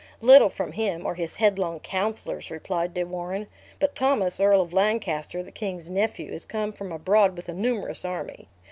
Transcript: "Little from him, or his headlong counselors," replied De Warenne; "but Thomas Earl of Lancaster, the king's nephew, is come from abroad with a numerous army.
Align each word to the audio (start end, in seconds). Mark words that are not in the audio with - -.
"Little 0.19 0.49
from 0.49 0.71
him, 0.71 1.05
or 1.05 1.13
his 1.13 1.35
headlong 1.35 1.79
counselors," 1.79 2.49
replied 2.49 2.95
De 2.95 3.03
Warenne; 3.03 3.45
"but 3.79 3.93
Thomas 3.93 4.39
Earl 4.39 4.63
of 4.63 4.73
Lancaster, 4.73 5.43
the 5.43 5.51
king's 5.51 5.91
nephew, 5.91 6.31
is 6.33 6.43
come 6.43 6.73
from 6.73 6.91
abroad 6.91 7.35
with 7.35 7.47
a 7.47 7.53
numerous 7.53 8.03
army. 8.03 8.47